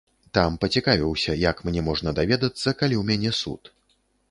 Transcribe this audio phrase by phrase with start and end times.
[0.35, 3.61] Там пацікавіўся, як мне можна даведацца, калі ў мяне суд?